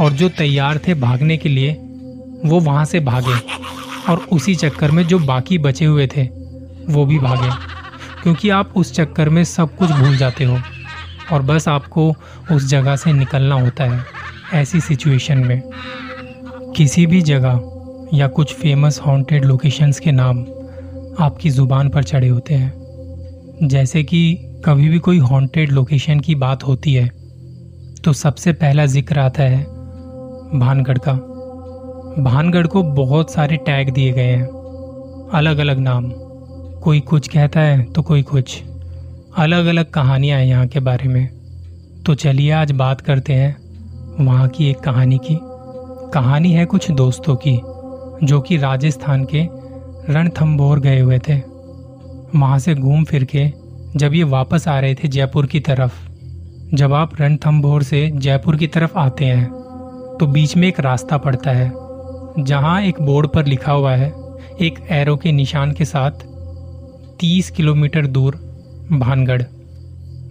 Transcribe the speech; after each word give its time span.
और 0.00 0.12
जो 0.12 0.28
तैयार 0.28 0.80
थे 0.88 0.94
भागने 0.94 1.36
के 1.36 1.48
लिए, 1.48 1.72
वो 2.44 2.60
वहाँ 2.60 2.84
से 2.84 3.00
भागे। 3.00 3.34
और 4.08 4.18
उसी 4.32 4.54
चक्कर 4.54 4.90
में 4.90 5.06
जो 5.06 5.18
बाकी 5.18 5.58
बचे 5.58 5.84
हुए 5.84 6.06
थे, 6.06 6.22
वो 6.92 7.06
भी 7.06 7.18
भागे। 7.18 7.50
क्योंकि 8.22 8.50
आप 8.50 8.72
उस 8.76 8.92
चक्कर 8.94 9.28
में 9.28 9.44
सब 9.44 9.76
कुछ 9.76 9.90
भूल 9.90 10.16
जाते 10.16 10.44
हो। 10.44 10.58
और 11.32 11.42
बस 11.42 11.68
आपको 11.68 12.14
उस 12.52 12.68
जगह 12.68 12.96
से 12.96 13.12
निकलना 13.12 13.60
होता 13.60 13.84
है, 13.84 14.04
ऐसी 14.54 14.80
सिचुएशन 14.80 15.38
में। 15.38 15.62
किसी 16.76 17.06
भी 17.06 17.22
जगह 17.22 17.60
या 18.14 18.28
कुछ 18.28 18.54
फ़ेमस 18.54 19.00
हॉन्टेड 19.06 19.44
लोकेशंस 19.44 20.00
के 20.00 20.12
नाम 20.12 20.40
आपकी 21.20 21.50
ज़ुबान 21.50 21.88
पर 21.88 22.02
चढ़े 22.02 22.28
होते 22.28 22.54
हैं। 22.54 23.68
जैसे 23.68 24.02
कि 24.02 24.36
कभी 24.64 24.88
भी 24.88 24.98
कोई 24.98 25.18
हॉन्टेड 25.18 25.72
लोकेशन 25.72 26.20
की 26.20 26.34
बात 26.34 26.62
होती 26.62 26.94
है 26.94 27.08
तो 28.04 28.12
सबसे 28.12 28.52
पहला 28.52 28.86
ज़िक्र 28.86 29.18
आता 29.18 29.42
है 29.42 29.79
भानगढ़ 30.54 30.98
का। 30.98 31.12
भानगढ़ 32.22 32.66
को 32.66 32.82
बहुत 32.82 33.30
सारे 33.30 33.56
टैग 33.56 33.92
दिए 33.92 34.12
गए 34.12 34.22
हैं। 34.22 34.48
अलग 35.34 35.58
अलग 35.58 35.78
नाम। 35.78 36.12
कोई 36.80 37.00
कुछ 37.00 37.28
कहता 37.28 37.60
है 37.60 37.82
तो 37.82 38.02
कोई 38.02 38.22
कुछ। 38.22 38.62
अलग 39.36 39.66
अलग 39.66 39.90
कहानियाँ 39.90 40.38
हैं 40.38 40.46
यहाँ 40.46 40.66
के 40.66 40.80
बारे 40.80 41.08
में। 41.08 41.28
तो 42.06 42.14
चलिए 42.14 42.50
आज 42.50 42.72
बात 42.72 43.00
करते 43.00 43.32
हैं 43.32 43.56
वहाँ 44.24 44.48
की 44.48 44.70
एक 44.70 44.78
कहानी 44.78 45.18
की। 45.18 45.38
कहानी 46.14 46.52
है 46.52 46.64
कुछ 46.64 46.90
दोस्तों 46.90 47.36
की, 47.36 47.60
जो 48.26 48.40
कि 48.40 48.56
राजस्थान 48.56 49.26
के 49.34 49.48
रणथम्बोर 50.12 50.80
गए 50.80 51.00
हुए 51.00 51.18
थे। 51.18 51.38
वहाँ 52.36 52.58
से 52.58 52.74
घूम 52.74 53.04
फिर 53.04 53.24
के 53.24 53.52
जब 53.96 54.14
ये 54.14 54.22
वापस 54.22 54.68
आ 54.68 54.80
रहे 54.80 54.94
थे 54.94 55.08
जयपुर 55.08 55.46
की 55.46 55.60
तरफ़। 55.60 56.10
जब 56.74 56.92
आप 56.92 57.20
रणथम्बोर 57.20 57.82
से 57.82 58.10
जयपुर 58.14 58.56
की 58.56 58.66
तरफ़ 58.66 58.98
आते 58.98 59.24
हैं 59.24 59.59
तो 60.20 60.26
बीच 60.26 60.56
में 60.56 60.68
एक 60.68 60.80
रास्ता 60.80 61.16
पड़ता 61.16 61.50
है, 61.50 61.72
जहाँ 62.38 62.82
एक 62.82 63.00
बोर्ड 63.02 63.28
पर 63.28 63.46
लिखा 63.46 63.72
हुआ 63.72 63.94
है, 63.94 64.12
एक 64.60 64.86
एरो 64.90 65.16
के 65.16 65.32
निशान 65.32 65.72
के 65.72 65.84
साथ 65.84 66.10
30 67.20 67.50
किलोमीटर 67.50 68.06
दूर, 68.06 68.34
भानगढ़। 68.92 69.42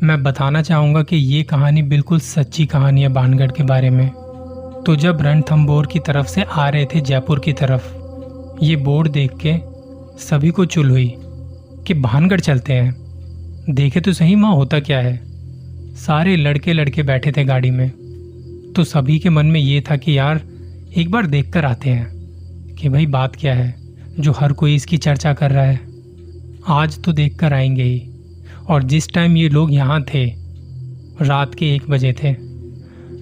मैं 0.04 0.24
बताना 0.24 0.62
चाहूँगा 0.62 1.04
कि 1.04 1.16
ये 1.16 1.44
कहानी 1.44 1.82
बिल्कुल 1.82 2.20
सच्ची 2.20 2.66
कहानी 2.66 3.02
है 3.02 3.10
भानगढ़ 3.10 3.52
के 3.52 3.64
बारे 3.64 3.90
में। 3.90 4.10
तो 4.86 4.96
जब 4.96 5.22
रणथम्बोर 5.22 5.88
की 5.88 6.00
तरफ़ 6.00 6.28
से 6.28 6.44
आ 6.44 6.70
रहे 6.70 6.86
थे 6.86 7.02
जयपुर 7.02 7.40
की 7.40 7.54
तरफ़, 7.54 7.94
ये 8.64 8.76
बोर्ड 8.76 9.12
देख 9.12 9.32
के 9.46 9.56
सभी 10.20 10.50
को 10.50 10.66
चुल 10.66 10.90
हुई 10.90 11.16
कि 11.88 11.94
भानगढ़ 11.94 12.40
चलते 12.40 12.74
हैं। 12.74 12.96
देखे 13.70 14.02
तो 14.02 14.14
सही 14.14 14.36
वहाँ 14.36 14.56
होता 14.56 14.80
क्या 14.80 15.00
है? 15.00 15.22
सारे 15.96 16.36
लड़के 16.36 16.74
लड़के 16.74 17.04
बैठे 17.04 17.32
थे 17.32 17.44
गाड़ी 17.44 17.72
में। 17.72 17.92
तो 18.76 18.84
सभी 18.84 19.20
के 19.20 19.30
मन 19.30 19.46
में 19.46 19.60
ये 19.60 19.82
था 19.82 19.96
कि 19.96 20.18
यार, 20.18 20.42
एक 20.98 21.12
बार 21.12 21.26
देख 21.26 21.54
कर 21.54 21.66
आते 21.66 21.90
हैं 21.90 22.08
कि 22.76 22.90
भाई 22.90 23.06
बात 23.06 23.36
क्या 23.36 23.54
है, 23.54 23.76
जो 24.20 24.32
हर 24.32 24.54
कोई 24.54 24.76
इसकी 24.76 24.98
चर्चा 24.98 25.34
कर 25.34 25.52
रहा 25.52 25.64
है। 25.64 25.80
आज 26.68 27.04
तो 27.04 27.14
देख 27.14 27.40
कर 27.40 27.54
आएँगे 27.54 27.84
ही। 27.84 28.10
और 28.68 28.84
जिस 28.84 29.14
टाइम 29.14 29.38
ये 29.38 29.50
लोग 29.50 29.74
यहाँ 29.74 30.04
थे, 30.14 30.26
रात 31.22 31.56
के 31.56 31.76
एक 31.76 31.90
बजे 31.90 32.14
थे 32.14 32.36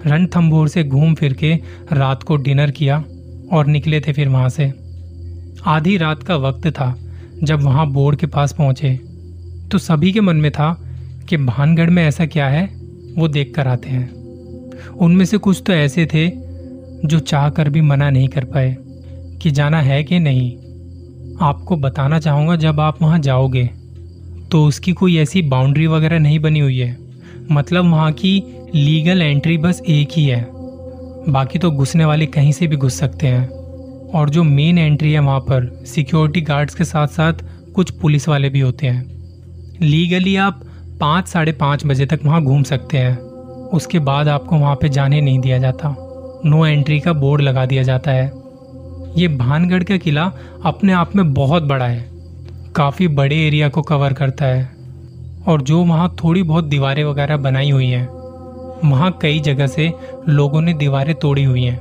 रणथम्बोर 0.06 0.68
से 0.68 0.84
घूम 0.84 1.14
फिर 1.14 1.32
के 1.32 1.54
रात 1.92 2.22
को 2.22 2.36
डिनर 2.36 2.70
किया 2.70 3.04
और 3.52 3.66
निकले 3.66 4.00
थे 4.00 4.12
फिर 4.12 4.28
वहाँ 4.28 4.48
से। 4.48 4.72
आधी 5.64 5.96
रात 5.96 6.22
का 6.22 6.36
वक्त 6.36 6.66
था 6.66 6.98
जब 7.42 7.62
वहाँ 7.62 7.90
बोर्ड 7.90 8.16
के 8.16 8.26
पास 8.26 8.52
पहुँचे। 8.52 9.00
तो 9.72 9.78
सभी 9.78 10.12
के 10.12 10.20
मन 10.20 10.36
में 10.36 10.50
था 10.50 10.84
कि 11.28 11.36
भानगढ़ 11.36 11.90
में 11.90 12.04
ऐसा 12.04 12.26
क्या 12.26 12.48
है, 12.48 12.66
वो 13.18 13.28
देख 13.28 13.54
कर 13.54 13.68
आते 13.68 13.88
हैं। 13.88 14.17
उनमें 14.96 15.24
से 15.24 15.38
कुछ 15.38 15.62
तो 15.66 15.72
ऐसे 15.72 16.06
थे 16.06 16.28
जो 17.04 17.18
चाह 17.18 17.48
कर 17.50 17.68
भी 17.68 17.80
मना 17.80 18.10
नहीं 18.10 18.28
कर 18.28 18.44
पाए 18.44 18.76
कि 19.42 19.50
जाना 19.50 19.80
है 19.80 20.02
कि 20.04 20.18
नहीं। 20.18 20.56
आपको 21.40 21.76
बताना 21.76 22.18
चाहूँगा, 22.18 22.56
जब 22.56 22.80
आप 22.80 23.02
वहाँ 23.02 23.18
जाओगे 23.18 23.64
तो 24.50 24.64
उसकी 24.64 24.92
कोई 24.92 25.16
ऐसी 25.18 25.42
बाउंड्री 25.42 25.86
वगैरह 25.86 26.18
नहीं 26.18 26.38
बनी 26.38 26.60
हुई 26.60 26.78
है। 26.78 26.96
मतलब 27.52 27.90
वहाँ 27.90 28.12
की 28.12 28.42
लीगल 28.74 29.22
एंट्री 29.22 29.56
बस 29.58 29.82
एक 29.88 30.08
ही 30.12 30.24
है। 30.24 30.46
बाकी 31.28 31.58
तो 31.58 31.70
घुसने 31.70 32.04
वाले 32.04 32.26
कहीं 32.26 32.52
से 32.52 32.66
भी 32.66 32.76
घुस 32.76 32.98
सकते 32.98 33.26
हैं। 33.26 33.46
और 34.08 34.30
जो 34.30 34.42
मेन 34.42 34.78
एंट्री 34.78 35.12
है 35.12 35.20
वहाँ 35.20 35.40
पर 35.40 35.70
सिक्योरिटी 35.86 36.40
गार्ड्स 36.40 36.74
के 36.74 36.84
साथ 36.84 37.06
साथ 37.06 37.44
कुछ 37.74 37.90
पुलिस 37.90 38.28
वाले 38.28 38.48
भी 38.48 38.60
होते 38.60 38.86
हैं। 38.86 39.04
लीगली 39.82 40.36
आप 40.36 40.60
पाँच, 41.00 41.28
साढ़े 41.28 41.52
पाँच 41.52 41.86
बजे 41.86 42.06
तक 42.06 42.20
वहाँ 42.24 42.42
घूम 42.42 42.62
सकते 42.62 42.98
हैं। 42.98 43.16
उसके 43.72 43.98
बाद 43.98 44.28
आपको 44.28 44.56
वहाँ 44.56 44.76
पे 44.76 44.88
जाने 44.88 45.20
नहीं 45.20 45.38
दिया 45.38 45.58
जाता। 45.58 45.96
नो 46.44 46.66
एंट्री 46.66 47.00
का 47.00 47.12
बोर्ड 47.12 47.42
लगा 47.42 47.66
दिया 47.66 47.82
जाता 47.82 48.10
है। 48.10 48.32
ये 49.16 49.28
भानगढ़ 49.28 49.82
का 49.82 49.96
किला 49.96 50.32
अपने 50.64 50.92
आप 50.92 51.16
में 51.16 51.34
बहुत 51.34 51.62
बड़ा 51.62 51.84
है। 51.84 52.10
काफ़ी 52.74 53.08
बड़े 53.08 53.36
एरिया 53.36 53.68
को 53.68 53.82
कवर 53.82 54.12
करता 54.12 54.46
है। 54.46 54.76
और 55.48 55.62
जो 55.62 55.84
वहाँ 55.84 56.16
थोड़ी 56.24 56.42
बहुत 56.42 56.64
दीवारें 56.64 57.04
वगैरह 57.04 57.36
बनाई 57.36 57.70
हुई 57.70 57.86
हैं, 57.86 58.08
वहाँ 58.90 59.18
कई 59.22 59.40
जगह 59.40 59.66
से 59.66 59.92
लोगों 60.28 60.60
ने 60.60 60.74
दीवारें 60.74 61.14
तोड़ी 61.14 61.44
हुई 61.44 61.64
हैं। 61.64 61.80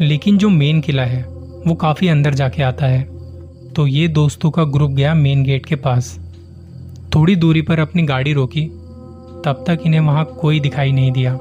लेकिन 0.00 0.38
जो 0.38 0.48
मेन 0.48 0.80
किला 0.80 1.02
है, 1.02 1.22
वो 1.66 1.74
काफ़ी 1.74 2.08
अंदर 2.08 2.34
जाके 2.34 2.62
आता 2.62 2.86
है। 2.86 3.02
तो 3.72 3.86
ये 3.86 4.08
दोस्तों 4.08 4.50
का 4.50 4.64
ग्रुप 4.64 4.90
गया 4.90 5.14
मेन 5.14 5.42
गेट 5.42 5.66
के 5.66 5.74
पास। 5.74 6.20
थोड़ी 7.14 7.36
दूरी 7.36 7.62
पर 7.62 7.78
अपनी 7.78 8.02
गाड़ी 8.02 8.32
रोकी। 8.32 8.70
तब 9.44 9.64
तक 9.66 9.82
इन्हें 9.86 10.00
वहाँ 10.00 10.24
कोई 10.40 10.60
दिखाई 10.60 10.92
नहीं 10.92 11.12
दिया। 11.12 11.38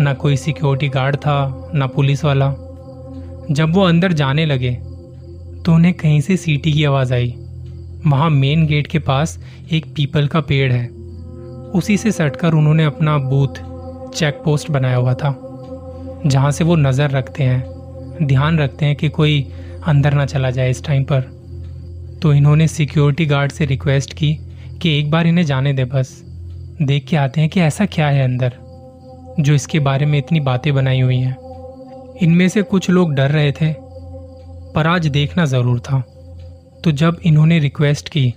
ना 0.00 0.12
कोई 0.14 0.36
सिक्योरिटी 0.36 0.88
गार्ड 0.88 1.16
था, 1.16 1.70
ना 1.74 1.86
पुलिस 1.86 2.24
वाला। 2.24 2.50
जब 3.50 3.74
वो 3.74 3.82
अंदर 3.82 4.12
जाने 4.12 4.46
लगे 4.46 4.70
तो 5.64 5.74
उन्हें 5.74 5.92
कहीं 5.94 6.20
से 6.20 6.36
सीटी 6.36 6.72
की 6.72 6.84
आवाज़ 6.84 7.12
आई। 7.14 7.34
वहाँ 8.06 8.30
मेन 8.30 8.66
गेट 8.66 8.86
के 8.86 8.98
पास 9.00 9.38
एक 9.72 9.86
पीपल 9.86 10.26
का 10.26 10.40
पेड़ 10.40 10.72
है। 10.72 10.86
उसी 11.74 11.96
से 11.96 12.12
सटकर 12.12 12.54
उन्होंने 12.54 12.84
अपना 12.84 13.16
बूथ 13.20 13.62
चेक 14.10 14.40
पोस्ट 14.44 14.70
बनाया 14.70 14.96
हुआ 14.96 15.14
था, 15.14 15.30
जहाँ 16.26 16.50
से 16.50 16.64
वो 16.64 16.76
नज़र 16.76 17.10
रखते 17.10 17.42
हैं, 17.42 18.26
ध्यान 18.26 18.58
रखते 18.58 18.86
हैं 18.86 18.96
कि 18.96 19.08
कोई 19.08 19.40
अंदर 19.86 20.14
ना 20.14 20.26
चला 20.26 20.50
जाए 20.50 20.70
इस 20.70 20.84
टाइम 20.84 21.04
पर। 21.04 21.20
तो 22.22 22.32
इन्होंने 22.32 22.68
सिक्योरिटी 22.68 23.26
गार्ड 23.26 23.52
से 23.52 23.64
रिक्वेस्ट 23.64 24.12
की 24.12 24.36
कि 24.82 24.98
एक 24.98 25.10
बार 25.10 25.26
इन्हें 25.26 25.44
जाने 25.46 25.72
दे 25.72 25.84
बस। 25.84 26.22
देख 26.82 27.06
के 27.06 27.16
आते 27.16 27.40
हैं 27.40 27.50
कि 27.50 27.60
ऐसा 27.60 27.84
क्या 27.86 28.06
है 28.06 28.22
अंदर, 28.24 28.52
जो 29.40 29.54
इसके 29.54 29.78
बारे 29.80 30.06
में 30.06 30.18
इतनी 30.18 30.40
बातें 30.40 30.72
बनाई 30.74 31.00
हुई 31.00 31.16
हैं। 31.16 31.36
इनमें 32.22 32.48
से 32.48 32.62
कुछ 32.62 32.88
लोग 32.90 33.12
डर 33.14 33.30
रहे 33.30 33.52
थे, 33.52 33.72
पर 34.72 34.86
आज 34.86 35.06
देखना 35.08 35.44
ज़रूर 35.44 35.80
था। 35.80 36.00
तो 36.84 36.92
जब 36.92 37.20
इन्होंने 37.24 37.58
रिक्वेस्ट 37.58 38.08
की 38.08 38.32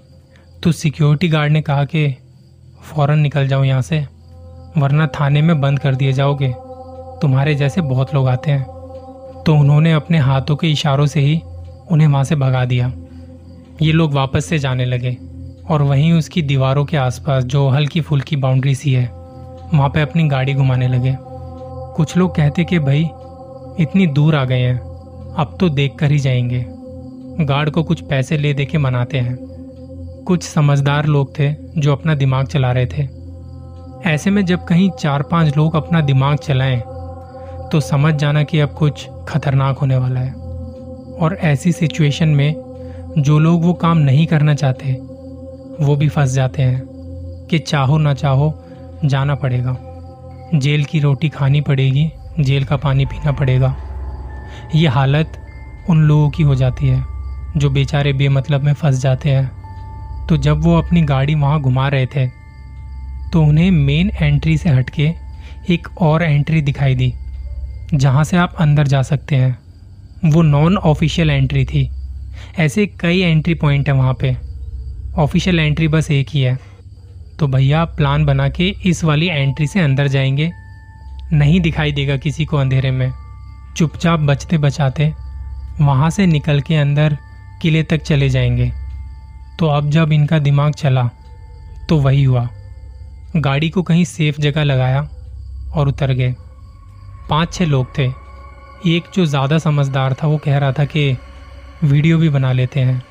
तो 0.63 0.71
सिक्योरिटी 0.71 1.27
गार्ड 1.29 1.51
ने 1.51 1.61
कहा 1.61 1.83
कि 1.85 2.07
फ़ौर 2.83 3.11
निकल 3.11 3.47
जाओ 3.47 3.63
यहाँ 3.63 3.81
से, 3.81 3.99
वरना 4.77 5.07
थाने 5.19 5.41
में 5.41 5.59
बंद 5.61 5.79
कर 5.79 5.95
दिए 5.95 6.13
जाओगे। 6.13 6.53
तुम्हारे 7.21 7.55
जैसे 7.55 7.81
बहुत 7.83 8.13
लोग 8.13 8.27
आते 8.27 8.51
हैं। 8.51 8.63
तो 9.43 9.55
उन्होंने 9.55 9.93
अपने 9.93 10.17
हाथों 10.17 10.55
के 10.55 10.71
इशारों 10.71 11.05
से 11.05 11.19
ही 11.19 11.39
उन्हें 11.91 12.07
वहाँ 12.07 12.23
से 12.23 12.35
भगा 12.35 12.63
दिया। 12.65 12.91
ये 13.81 13.91
लोग 13.91 14.13
वापस 14.13 14.45
से 14.45 14.59
जाने 14.59 14.85
लगे। 14.85 15.17
और 15.69 15.81
वहीं 15.81 16.13
उसकी 16.13 16.41
दीवारों 16.41 16.85
के 16.85 16.97
आसपास 16.97 17.43
जो 17.43 17.69
हल्की 17.69 18.01
फुल्की 18.01 18.35
बाउंड्री 18.35 18.75
सी 18.75 18.93
है, 18.93 19.05
वहाँ 19.73 19.89
पे 19.89 20.01
अपनी 20.01 20.27
गाड़ी 20.27 20.53
घुमाने 20.53 20.87
लगे। 20.87 21.17
कुछ 21.95 22.17
लोग 22.17 22.35
कहते 22.35 22.63
कि 22.63 22.79
भाई, 22.79 23.09
इतनी 23.79 24.07
दूर 24.07 24.35
आ 24.35 24.45
गए 24.45 24.59
हैं, 24.59 24.79
अब 25.37 25.57
तो 25.59 25.69
देख 25.69 25.95
कर 25.95 26.11
ही 26.11 26.19
जाएँगे। 26.19 26.65
गार्ड 27.45 27.69
को 27.69 27.83
कुछ 27.83 28.01
पैसे 28.01 28.37
ले 28.37 28.53
दे 28.53 28.65
के 28.65 28.77
मनाते 28.77 29.17
हैं। 29.17 29.37
कुछ 30.27 30.43
समझदार 30.43 31.05
लोग 31.05 31.39
थे 31.39 31.55
जो 31.77 31.91
अपना 31.91 32.15
दिमाग 32.15 32.45
चला 32.45 32.71
रहे 32.71 32.85
थे। 32.85 33.07
ऐसे 34.09 34.29
में 34.29 34.45
जब 34.45 34.65
कहीं 34.65 34.89
चार 34.89 35.23
पाँच 35.23 35.57
लोग 35.57 35.75
अपना 35.75 36.01
दिमाग 36.01 36.37
चलाएँ 36.37 36.79
तो 37.71 37.79
समझ 37.79 38.13
जाना 38.13 38.43
कि 38.43 38.59
अब 38.59 38.69
कुछ 38.69 39.09
खतरनाक 39.27 39.77
होने 39.77 39.97
वाला 39.97 40.19
है। 40.19 40.33
और 41.19 41.37
ऐसी 41.41 41.71
सिचुएशन 41.71 42.29
में 42.29 42.55
जो 43.17 43.39
लोग 43.39 43.65
वो 43.65 43.73
काम 43.73 43.97
नहीं 43.97 44.27
करना 44.27 44.53
चाहते 44.53 44.85
वो 45.81 45.95
भी 45.95 46.07
फंस 46.09 46.31
जाते 46.31 46.61
हैं 46.61 46.81
कि 47.49 47.59
चाहो 47.59 47.97
ना 47.97 48.13
चाहो 48.13 48.53
जाना 49.05 49.35
पड़ेगा। 49.35 49.77
जेल 50.55 50.83
की 50.85 50.99
रोटी 50.99 51.29
खानी 51.29 51.61
पड़ेगी, 51.61 52.09
जेल 52.39 52.63
का 52.65 52.77
पानी 52.77 53.05
पीना 53.05 53.31
पड़ेगा। 53.31 53.75
ये 54.75 54.87
हालत 54.87 55.41
उन 55.89 56.01
लोगों 56.03 56.29
की 56.29 56.43
हो 56.43 56.55
जाती 56.55 56.87
है 56.87 57.03
जो 57.57 57.69
बेचारे 57.69 58.13
बेमतलब 58.13 58.63
में 58.63 58.73
फंस 58.73 59.01
जाते 59.01 59.29
हैं। 59.29 60.25
तो 60.27 60.37
जब 60.37 60.63
वो 60.63 60.77
अपनी 60.77 61.01
गाड़ी 61.01 61.35
वहाँ 61.35 61.59
घुमा 61.61 61.87
रहे 61.87 62.05
थे 62.05 62.27
तो 63.33 63.41
उन्हें 63.43 63.69
मेन 63.71 64.09
एंट्री 64.13 64.57
से 64.57 64.69
हटके 64.69 65.11
एक 65.69 65.87
और 66.01 66.23
एंट्री 66.23 66.61
दिखाई 66.61 66.95
दी, 66.95 67.13
जहाँ 67.93 68.23
से 68.23 68.37
आप 68.37 68.55
अंदर 68.59 68.87
जा 68.87 69.01
सकते 69.01 69.35
हैं। 69.35 69.57
वो 70.25 70.41
नॉन 70.41 70.77
ऑफिशियल 70.77 71.29
एंट्री 71.29 71.65
थी। 71.65 71.89
ऐसे 72.59 72.85
कई 72.99 73.19
एंट्री 73.19 73.53
पॉइंट 73.53 73.89
हैं 73.89 73.95
वहाँ 73.95 74.13
पे। 74.13 74.35
ऑफिशियल 75.17 75.59
एंट्री 75.59 75.87
बस 75.87 76.09
एक 76.11 76.27
ही 76.29 76.41
है। 76.41 76.57
तो 77.39 77.47
भैया, 77.47 77.83
प्लान 77.85 78.25
बना 78.25 78.47
के 78.49 78.67
इस 78.85 79.03
वाली 79.03 79.27
एंट्री 79.27 79.67
से 79.67 79.79
अंदर 79.79 80.07
जाएँगे। 80.07 80.51
नहीं 81.33 81.59
दिखाई 81.61 81.91
देगा 81.91 82.17
किसी 82.17 82.45
को 82.45 82.57
अंधेरे 82.57 82.91
में। 82.91 83.11
चुपचाप 83.77 84.19
बचते 84.19 84.57
बचाते 84.57 85.13
वहाँ 85.81 86.09
से 86.09 86.25
निकल 86.25 86.61
के 86.61 86.75
अंदर 86.75 87.17
किले 87.61 87.83
तक 87.83 88.01
चले 88.01 88.29
जाएँगे। 88.29 88.71
तो 89.59 89.67
अब 89.67 89.89
जब 89.89 90.11
इनका 90.11 90.39
दिमाग 90.39 90.73
चला 90.73 91.09
तो 91.89 91.97
वही 91.97 92.23
हुआ। 92.23 92.47
गाड़ी 93.37 93.69
को 93.69 93.81
कहीं 93.83 94.05
सेफ़ 94.05 94.41
जगह 94.41 94.63
लगाया 94.63 95.07
और 95.73 95.87
उतर 95.87 96.11
गए। 96.11 96.35
पाँच 97.29 97.53
छह 97.53 97.65
लोग 97.65 97.97
थे। 97.97 98.07
एक 98.87 99.03
जो 99.13 99.25
ज़्यादा 99.25 99.57
समझदार 99.57 100.13
था, 100.13 100.27
वो 100.27 100.37
कह 100.37 100.57
रहा 100.57 100.71
था 100.71 100.85
कि 100.85 101.17
वीडियो 101.83 102.17
भी 102.17 102.29
बना 102.29 102.51
लेते 102.51 102.79
हैं। 102.79 103.01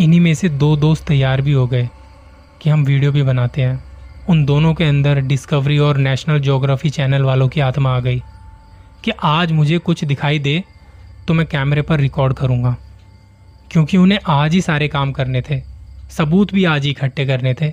इन्हीं 0.00 0.20
में 0.20 0.34
से 0.34 0.48
दो 0.48 0.76
दोस्त 0.76 1.06
तैयार 1.06 1.40
भी 1.40 1.52
हो 1.52 1.66
गए 1.66 1.88
कि 2.62 2.70
हम 2.70 2.84
वीडियो 2.84 3.12
भी 3.12 3.22
बनाते 3.22 3.62
हैं। 3.62 3.84
उन 4.28 4.44
दोनों 4.44 4.74
के 4.74 4.84
अंदर 4.84 5.20
डिस्कवरी 5.20 5.78
और 5.78 5.96
नेशनल 5.96 6.40
ज्योग्राफी 6.40 6.90
चैनल 6.90 7.22
वालों 7.22 7.48
की 7.48 7.60
आत्मा 7.60 7.96
आ 7.96 8.00
गई 8.00 8.22
कि 9.04 9.10
आज 9.22 9.52
मुझे 9.52 9.78
कुछ 9.78 10.04
दिखाई 10.04 10.38
दे 10.38 10.64
तो 11.28 11.34
मैं 11.34 11.46
कैमरे 11.46 11.82
पर 11.82 12.00
रिकॉर्ड 12.00 12.34
करूँगा। 12.34 12.76
क्योंकि 13.70 13.96
उन्हें 13.96 14.18
आज 14.26 14.52
ही 14.52 14.60
सारे 14.60 14.88
काम 14.88 15.12
करने 15.12 15.42
थे। 15.50 15.62
सबूत 16.10 16.54
भी 16.54 16.64
आज 16.64 16.84
ही 16.84 16.90
इकट्ठे 16.90 17.26
करने 17.26 17.54
थे। 17.54 17.72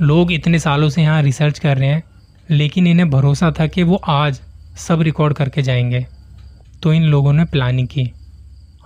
लोग 0.00 0.32
इतने 0.32 0.58
सालों 0.58 0.88
से 0.88 1.02
यहाँ 1.02 1.22
रिसर्च 1.22 1.58
कर 1.58 1.78
रहे 1.78 1.88
हैं, 1.88 2.02
लेकिन 2.50 2.86
इन्हें 2.86 3.10
भरोसा 3.10 3.52
था 3.60 3.66
कि 3.66 3.82
वो 3.82 3.96
आज 3.96 4.40
सब 4.76 5.00
रिकॉर्ड 5.00 5.34
करके 5.34 5.62
जाएँगे। 5.62 6.06
तो 6.82 6.92
इन 6.92 7.02
लोगों 7.02 7.32
ने 7.32 7.44
प्लानिंग 7.44 7.88
की। 7.88 8.12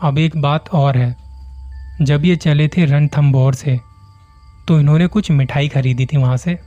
अब 0.02 0.18
एक 0.18 0.36
बात 0.36 0.68
और 0.68 0.98
है। 0.98 1.25
जब 2.02 2.24
ये 2.24 2.36
चले 2.36 2.68
थे 2.68 2.84
रणथम्बोर 2.84 3.54
से 3.54 3.80
तो 4.68 4.80
इन्होंने 4.80 5.06
कुछ 5.06 5.30
मिठाई 5.30 5.68
खरीदी 5.68 6.06
थी 6.06 6.16
वहाँ 6.16 6.36
से। 6.36 6.58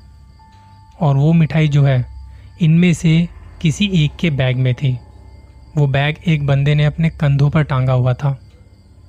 और 1.01 1.17
वो 1.17 1.33
मिठाई 1.33 1.67
जो 1.67 1.83
है, 1.83 2.05
इनमें 2.61 2.93
से 2.93 3.29
किसी 3.61 3.91
एक 3.93 4.11
के 4.19 4.29
बैग 4.29 4.57
में 4.57 4.73
थी। 4.73 4.99
वो 5.77 5.87
बैग 5.87 6.15
एक 6.27 6.45
बंदे 6.45 6.75
ने 6.75 6.85
अपने 6.85 7.09
कंधों 7.09 7.49
पर 7.49 7.63
टांगा 7.63 7.93
हुआ 7.93 8.13
था। 8.13 8.39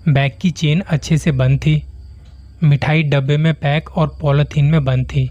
बैग 0.08 0.32
की 0.40 0.50
चेन 0.50 0.80
अच्छे 0.80 1.18
से 1.18 1.32
बंद 1.32 1.58
थी। 1.58 1.86
मिठाई 2.62 3.02
डब्बे 3.02 3.36
में 3.36 3.54
पैक 3.54 3.90
और 3.90 4.18
पॉलीथीन 4.20 4.64
में 4.64 4.84
बंद 4.84 5.06
थी। 5.06 5.30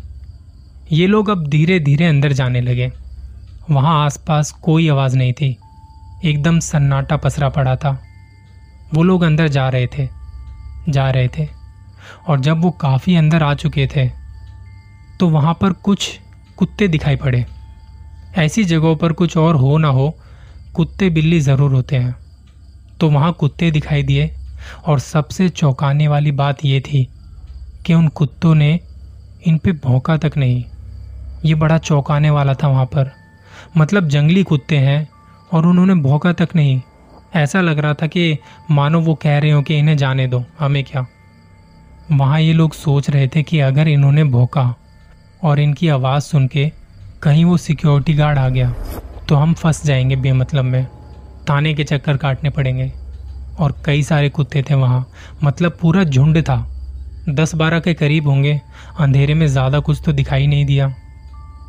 ये 0.92 1.07
लोग 1.07 1.30
अब 1.30 1.47
धीरे 1.47 1.80
धीरे 1.80 2.06
अंदर 2.06 2.31
जाने 2.31 2.62
लगे। 2.62 2.92
वहाँ 3.71 4.06
आसपास 4.06 4.51
कोई 4.51 4.89
आवाज़ 4.89 5.18
नहीं 5.18 5.33
थी। 5.33 5.57
एकदम 6.25 6.59
सन्नाटा 6.59 7.18
पसरा 7.18 7.50
पड़ा 7.50 7.75
था। 7.75 8.03
वो 8.94 9.03
लोग 9.03 9.24
अंदर 9.24 9.47
जा 9.47 9.69
रहे 9.69 9.88
थे। 9.88 10.19
जा 10.89 11.09
रहे 11.09 11.27
थे। 11.30 11.47
और 12.27 12.39
जब 12.39 12.62
वो 12.62 12.71
काफ़ी 12.71 13.15
अंदर 13.15 13.44
आ 13.44 13.53
चुके 13.56 13.88
थे 13.88 14.07
तो 15.19 15.27
वहाँ 15.30 15.53
पर 15.53 15.74
कुछ 15.83 16.09
कुत्ते 16.57 16.88
दिखाई 16.88 17.15
पड़े। 17.15 17.45
ऐसी 18.38 18.63
जगहों 18.63 18.95
पर 18.95 19.13
कुछ 19.13 19.38
और 19.38 19.56
हो 19.56 19.77
ना 19.77 19.88
हो, 19.88 20.13
कुत्ते 20.75 21.09
बिल्ली 21.09 21.39
ज़रूर 21.39 21.74
होते 21.74 21.95
हैं। 21.95 22.15
तो 23.00 23.09
वहाँ 23.09 23.31
कुत्ते 23.33 23.71
दिखाई 23.71 24.03
दिए, 24.03 24.30
और 24.86 25.00
सबसे 25.00 25.47
चौंकाने 25.50 26.07
वाली 26.07 26.31
बात 26.31 26.65
यह 26.65 26.80
थी 26.80 27.03
कि 27.85 27.94
उन 27.94 28.07
कुत्तों 28.07 28.53
ने 28.56 28.80
इन 29.47 29.57
पे 29.57 29.71
भौंका 29.83 30.18
तक 30.18 30.38
नहीं। 30.38 30.63
ये 31.45 31.56
बड़ा 31.56 31.77
चौंकाने 31.77 32.30
वाला 32.30 32.53
था 32.53 32.68
वहाँ 32.68 32.85
पर। 32.85 33.12
मतलब 33.77 34.07
जंगली 34.07 34.44
कुत्ते 34.44 34.77
हैं, 34.77 35.07
और 35.53 35.65
उन्होंने 35.65 35.95
भौंका 35.95 36.33
तक 36.33 36.56
नहीं। 36.56 36.81
ऐसा 37.34 37.62
लग 37.62 37.80
रहा 37.80 37.94
था 37.94 38.08
कि 38.08 38.38
मानो 38.72 39.00
वो 39.00 39.16
कह 39.16 39.38
रहे 39.38 39.52
हो 39.52 39.62
कि 39.62 39.78
इन्हें 39.78 39.98
जाने 39.98 40.28
दो। 40.28 40.44
हमें 40.60 40.84
क्या? 40.84 41.06
वहाँ 42.12 42.40
ये 42.42 42.54
लोग 42.54 42.74
सोच 42.74 43.10
रहे 43.10 43.28
थे 43.28 43.44
कि 43.44 43.60
अगर 43.60 43.88
इन्होंने 43.88 44.24
भौंका 44.24 44.74
और 45.44 45.60
इनकी 45.60 45.88
आवाज़ 45.88 46.24
सुन 46.24 46.48
के 46.48 46.72
कहीं 47.24 47.44
वो 47.46 47.58
सिक्योरिटी 47.58 48.14
गार्ड 48.14 48.38
आ 48.38 48.48
गया 48.50 48.74
तो 49.30 49.36
हम 49.36 49.54
फंस 49.54 49.86
जाएँगे 49.86 50.16
बेमतलब 50.16 50.66
में। 50.66 50.86
ताने 51.48 51.74
के 51.74 51.84
चक्कर 51.84 52.18
काटने 52.18 52.50
पड़ेंगे। 52.50 52.92
और 53.60 53.74
कई 53.86 54.04
सारे 54.04 54.30
कुत्ते 54.30 54.64
थे 54.70 54.74
वहाँ। 54.74 55.06
मतलब 55.44 55.78
पूरा 55.81 56.04
झुंड 56.04 56.42
था। 56.42 56.58
दस 57.30 57.56
बारह 57.56 57.80
के 57.80 57.94
करीब 57.94 58.28
होंगे। 58.28 58.60
अंधेरे 59.00 59.34
में 59.34 59.48
ज़्यादा 59.48 59.80
कुछ 59.80 60.02
तो 60.06 60.12
दिखाई 60.12 60.48
नहीं 60.48 60.66
दिया। 60.66 60.94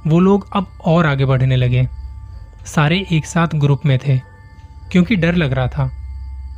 वो 0.06 0.20
लोग 0.20 0.48
अब 0.52 0.66
और 0.84 1.06
आगे 1.06 1.24
बढ़ने 1.24 1.56
लगे। 1.56 1.86
सारे 2.66 3.06
एक 3.12 3.26
साथ 3.26 3.54
ग्रुप 3.54 3.86
में 3.86 3.98
थे। 3.98 4.29
क्योंकि 4.92 5.16
डर 5.16 5.34
लग 5.34 5.52
रहा 5.52 5.66
था। 5.66 5.90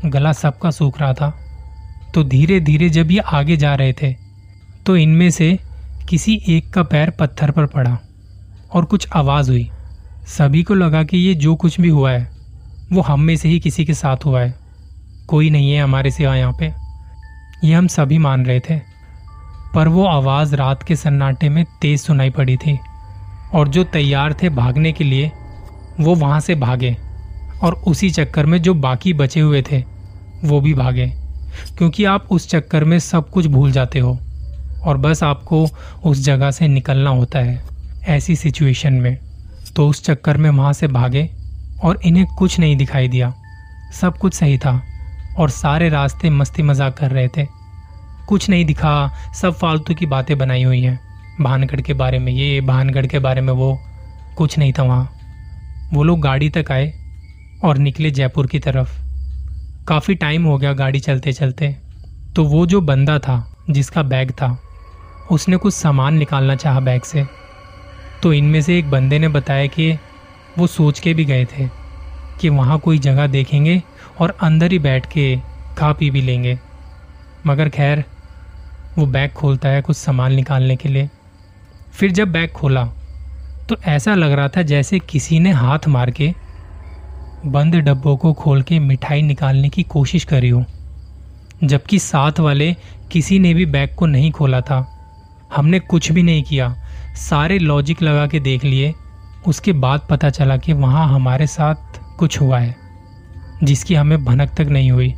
गला 0.05 0.33
सबका 0.33 0.71
सूख 0.71 1.01
रहा 1.01 1.13
था। 1.13 1.39
तो 2.15 2.25
धीरे 2.25 2.61
धीरे 2.61 2.89
जब 2.89 3.11
ये 3.11 3.19
आगे 3.19 3.57
जा 3.57 3.75
रहे 3.75 3.93
थे 3.93 4.15
तो 4.87 4.97
इनमें 4.97 5.31
से 5.31 5.59
किसी 6.09 6.43
एक 6.49 6.71
का 6.71 6.83
पैर 6.83 7.11
पत्थर 7.11 7.51
पर 7.51 7.67
पड़ा 7.67 7.99
और 8.73 8.85
कुछ 8.85 9.09
आवाज़ 9.13 9.51
हुई। 9.51 9.71
सभी 10.27 10.63
को 10.63 10.75
लगा 10.75 11.03
कि 11.03 11.17
ये 11.17 11.35
जो 11.35 11.55
कुछ 11.55 11.81
भी 11.81 11.89
हुआ 11.89 12.13
है, 12.13 12.31
वो 12.93 13.01
हम 13.01 13.21
में 13.21 13.37
से 13.37 13.49
ही 13.49 13.61
किसी 13.61 13.85
के 13.85 13.95
साथ 13.95 14.17
हुआ 14.27 14.41
है। 14.41 14.55
कोई 15.27 15.51
नहीं 15.51 15.73
है 15.73 15.83
हमारे 15.83 16.11
सिवा 16.11 16.37
यहाँ 16.37 16.57
पे। 16.61 16.73
ये 17.65 17.75
हम 17.75 17.87
सभी 17.87 18.19
मान 18.19 18.47
रहे 18.47 18.61
थे। 18.61 18.81
पर 19.75 19.89
वो 19.89 20.05
आवाज़ 20.05 20.57
रात 20.57 20.83
के 20.83 20.97
सन्नाटे 20.97 21.49
में 21.49 21.65
तेज 21.81 22.01
सुनाई 22.01 22.31
पड़ी 22.31 22.57
थी 22.57 22.79
और 23.55 23.69
जो 23.69 23.85
तैयार 23.85 24.33
थे 24.33 24.49
भागने 24.49 24.93
के 24.93 25.05
लिए, 25.05 25.33
वो 26.01 26.15
वहाँ 26.15 26.41
से 26.41 26.55
भागे। 26.55 26.97
और 27.63 27.75
उसी 27.87 28.11
चक्कर 28.11 28.47
में 28.47 28.63
जो 28.63 28.75
बाकी 28.75 29.13
बचे 29.13 29.41
हुए 29.41 29.63
थे, 29.63 29.85
वो 30.45 30.61
भी 30.61 30.75
भागे। 30.75 31.07
क्योंकि 31.79 32.05
आप 32.05 32.29
उस 32.31 32.49
चक्कर 32.49 32.85
में 32.85 32.99
सब 32.99 33.31
कुछ 33.31 33.47
भूल 33.47 33.73
जाते 33.73 33.99
हो, 33.99 34.19
और 34.85 34.97
बस 34.97 35.23
आपको 35.23 35.67
उस 36.05 36.19
जगह 36.19 36.51
से 36.51 36.69
निकलना 36.69 37.11
होता 37.11 37.39
है, 37.39 37.63
ऐसी 38.09 38.37
सिचुएशन 38.37 38.93
में। 38.93 39.19
तो 39.77 39.89
उस 39.89 40.05
चक्कर 40.05 40.37
में 40.37 40.51
वहाँ 40.51 40.73
से 40.73 40.89
भागे 40.89 41.31
और 41.85 42.01
इन्हें 42.05 42.27
कुछ 42.27 42.59
नहीं 42.61 42.77
दिखाई 42.77 43.09
दिया। 43.09 43.35
सब 44.01 44.19
कुछ 44.19 44.35
सही 44.35 44.59
था, 44.59 44.83
और 45.39 45.51
सारे 45.51 45.89
रास्ते 45.89 46.31
मस्ती 46.31 46.63
मज़ाक 46.63 46.97
कर 46.99 47.11
रहे 47.11 47.29
थे। 47.29 47.47
कुछ 48.29 48.49
नहीं 48.51 48.65
दिखा, 48.65 49.11
सब 49.35 49.55
फालतू 49.55 49.95
की 49.95 50.07
बातें 50.07 50.39
बनाई 50.39 50.63
हुई 50.63 50.81
हैं। 50.81 50.99
भानगढ़ 51.41 51.81
के 51.81 51.95
बारे 51.95 52.19
में 52.19 52.33
ये, 52.33 52.61
भानगढ़ 52.61 53.07
के 53.07 53.19
बारे 53.19 53.41
में 53.41 53.53
वो। 53.53 53.79
कुछ 54.37 54.59
नहीं 54.59 54.73
था 54.73 54.83
वहाँ। 54.83 55.13
वो 55.93 56.03
लोग 56.03 56.21
गाड़ी 56.21 56.49
तक 56.51 56.71
आए 56.71 57.02
और 57.65 57.79
निकले 57.79 58.11
जयपुर 58.11 58.47
की 58.47 58.59
तरफ़। 58.59 58.91
काफ़ी 59.89 60.15
टाइम 60.15 60.45
हो 60.45 60.59
गया 60.59 60.73
गाड़ी 60.73 61.01
चलते 61.01 61.33
चलते 61.33 61.77
तो 62.37 62.45
वो 62.45 62.65
जो 62.67 62.81
बंदा 62.81 63.19
था, 63.19 63.65
जिसका 63.71 64.03
बैग 64.03 64.31
था, 64.31 64.59
उसने 65.31 65.57
कुछ 65.57 65.75
सामान 65.75 66.15
निकालना 66.15 66.55
चाहा 66.57 66.81
बैग 66.81 67.03
से। 67.03 67.27
तो 68.23 68.33
इनमें 68.33 68.61
से 68.63 68.79
एक 68.79 68.91
बंदे 68.91 69.19
ने 69.19 69.29
बताया 69.29 69.67
कि 69.67 69.93
वो 70.59 70.67
सोच 70.67 71.01
के 71.01 71.15
भी 71.15 71.25
गए 71.25 71.45
थे 71.45 71.69
कि 72.41 72.49
वहाँ 72.49 72.79
कोई 72.79 72.99
जगह 72.99 73.27
देखेंगे 73.27 73.83
और 74.21 74.37
अंदर 74.43 74.73
ही 74.73 74.79
बैठ 74.79 75.07
के 75.07 75.37
खा 75.79 75.93
पी 75.93 76.11
भी 76.11 76.21
लेंगे। 76.21 76.59
मगर 77.47 77.69
खैर, 77.69 78.05
वो 78.99 79.07
बैग 79.07 79.31
खोलता 79.31 79.69
है 79.69 79.83
कुछ 79.83 79.97
सामान 79.97 80.33
निकालने 80.33 80.77
के 80.77 80.89
लिए। 80.89 81.09
फिर 81.93 82.11
जब 82.11 82.33
बैग 82.33 82.51
खोला 82.51 82.85
तो 83.69 83.77
ऐसा 83.87 84.15
लग 84.15 84.33
रहा 84.33 84.49
था 84.49 84.63
जैसे 84.63 84.99
किसी 84.99 85.39
ने 85.41 85.51
हाथ 85.53 85.89
मार 85.89 86.11
के 86.11 86.33
बंद 87.47 87.75
डब्बों 87.75 88.17
को 88.17 88.33
खोल 88.33 88.63
के 88.63 88.79
मिठाई 88.79 89.23
निकालने 89.23 89.69
की 89.69 89.83
कोशिश 89.83 90.25
करी 90.25 90.49
हो। 90.49 90.65
जबकि 91.65 91.99
साथ 91.99 92.41
वाले 92.41 92.77
किसी 93.13 93.39
ने 93.39 93.55
भी 93.55 93.67
बैग 93.67 93.95
को 93.95 94.07
नहीं 94.07 94.31
खोला 94.31 94.61
था। 94.61 94.99
हमने 95.57 95.79
कुछ 95.79 96.13
भी 96.13 96.23
नहीं 96.23 96.43
किया। 96.43 96.75
सारे 97.17 97.59
लॉजिक 97.59 98.03
लगा 98.03 98.27
के 98.27 98.41
देख 98.41 98.65
लिए। 98.65 98.95
उसके 99.47 99.73
बाद 99.73 100.01
पता 100.11 100.31
चला 100.31 100.57
कि 100.57 100.73
वहाँ 100.73 101.09
हमारे 101.09 101.47
साथ 101.47 102.01
कुछ 102.19 102.41
हुआ 102.41 102.59
है, 102.59 102.77
जिसकी 103.63 103.95
हमें 103.95 104.25
भनक 104.25 104.51
तक 104.51 104.67
नहीं 104.71 104.91
हुई। 104.91 105.15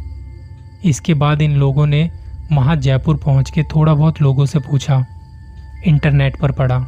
इसके 0.85 1.15
बाद 1.15 1.43
इन 1.43 1.57
लोगों 1.57 1.87
ने 1.87 2.11
वहाँ 2.53 2.77
जयपुर 2.77 3.17
पहुँच 3.17 3.51
के 3.51 3.63
थोड़ा 3.63 3.95
बहुत 3.95 4.23
लोगों 4.23 4.47
से 4.47 4.59
पूछा। 4.59 5.05
इंटरनेट 5.87 6.41
पर 6.41 6.53
पढ़ा। 6.53 6.79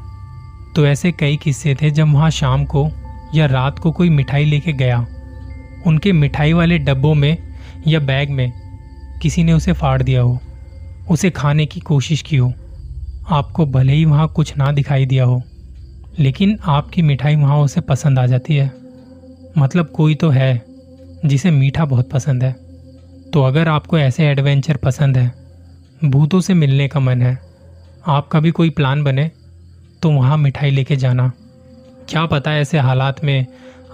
तो 0.77 0.87
ऐसे 0.87 1.13
कई 1.13 1.37
किस्से 1.37 1.75
थे 1.75 1.91
जब 1.91 2.13
वहाँ 2.13 2.31
शाम 2.31 2.65
को 2.65 2.89
या 3.35 3.47
रात 3.47 3.79
को 3.79 3.93
कोई 3.93 4.11
मिठाई 4.11 4.45
लेके 4.45 4.73
गया। 4.73 5.07
उनके 5.87 6.13
मिठाई 6.13 6.53
वाले 6.53 6.79
डब्बों 6.79 7.15
में 7.15 7.37
या 7.89 8.01
बैग 8.01 8.31
में 8.31 8.53
किसी 9.23 9.45
ने 9.45 9.53
उसे 9.53 9.73
फाड़ 9.73 10.03
दिया 10.03 10.21
हो, 10.21 10.39
उसे 11.11 11.31
खाने 11.31 11.67
की 11.67 11.81
कोशिश 11.81 12.23
की 12.23 12.37
हो, 12.37 12.53
आपको 13.29 13.67
भले 13.67 13.93
ही 13.93 14.05
वहाँ 14.05 14.29
कुछ 14.29 14.57
ना 14.57 14.71
दिखाई 14.73 15.07
दिया 15.07 15.25
हो, 15.25 15.43
लेकिन 16.19 16.59
आपकी 16.65 17.03
मिठाई 17.03 17.37
वहाँ 17.37 17.59
उसे 17.59 17.81
पसंद 17.81 18.19
आ 18.19 18.27
जाती 18.27 18.57
है। 18.57 18.71
मतलब 19.59 19.87
कोई 19.87 20.15
तो 20.15 20.31
है 20.31 20.63
जिसे 21.25 21.51
मीठा 21.51 21.85
बहुत 21.85 22.11
पसंद 22.11 22.45
है। 22.45 22.53
तो 23.33 23.43
अगर 23.43 23.69
आपको 23.69 23.99
ऐसे 23.99 24.27
एडवेंचर 24.27 24.77
पसंद 24.77 25.19
है, 25.19 25.33
भूतों 26.05 26.41
से 26.41 26.55
मिलने 26.55 26.89
का 26.89 27.01
मन 27.01 27.23
है, 27.23 27.39
आपका 28.07 28.41
भी 28.41 28.51
कोई 28.51 28.71
प्लान 28.71 29.03
बने 29.05 29.31
तो 30.03 30.11
वहाँ 30.11 30.37
मिठाई 30.39 30.71
लेके 30.71 30.97
जाना। 30.97 31.31
क्या 32.09 32.25
पता 32.27 32.55
ऐसे 32.55 32.79
हालात 32.79 33.25
में 33.25 33.47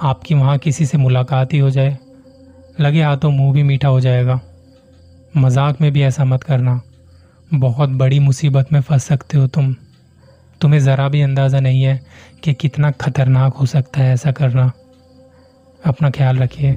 आपकी 0.02 0.34
वहाँ 0.34 0.58
किसी 0.58 0.86
से 0.86 0.98
मुलाकात 0.98 1.52
ही 1.52 1.58
हो 1.58 1.70
जाए। 1.70 1.98
लगे 2.80 3.02
हाथों 3.02 3.30
मुँह 3.30 3.52
भी 3.52 3.62
मीठा 3.62 3.88
हो 3.88 4.00
जाएगा। 4.00 4.40
मज़ाक 5.36 5.80
में 5.80 5.92
भी 5.92 6.02
ऐसा 6.02 6.24
मत 6.24 6.42
करना। 6.42 6.80
बहुत 7.54 7.88
बड़ी 7.88 8.18
मुसीबत 8.18 8.72
में 8.72 8.80
फंस 8.80 9.04
सकते 9.04 9.38
हो 9.38 9.46
तुम। 9.46 9.76
तुम्हें 10.60 10.80
ज़रा 10.80 11.08
भी 11.08 11.20
अंदाज़ा 11.20 11.60
नहीं 11.60 11.82
है 11.82 12.00
कि 12.44 12.54
कितना 12.54 12.90
खतरनाक 12.90 13.54
हो 13.54 13.66
सकता 13.66 14.00
है 14.00 14.12
ऐसा 14.12 14.32
करना। 14.32 14.72
अपना 15.86 16.10
ख्याल 16.10 16.38
रखिए, 16.38 16.76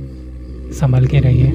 संभल 0.79 1.07
के 1.07 1.19
रहिए। 1.19 1.51